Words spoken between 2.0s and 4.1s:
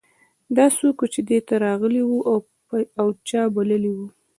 و او چا بللی و